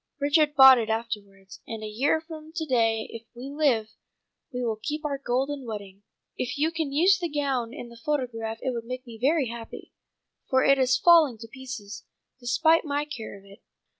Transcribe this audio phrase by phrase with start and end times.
[0.19, 1.61] Richard bought it afterwards.
[1.67, 3.91] And a year from to day if we live,
[4.51, 6.01] we will keep our golden wedding.
[6.35, 9.93] If you can use the gown in the photograph it will make me very happy,
[10.49, 12.05] for it is falling to pieces,
[12.39, 13.61] despite my care of it.